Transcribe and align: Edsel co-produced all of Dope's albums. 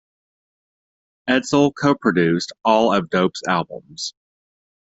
Edsel 1.29 1.73
co-produced 1.79 2.53
all 2.65 2.91
of 2.91 3.11
Dope's 3.11 3.43
albums. 3.47 4.15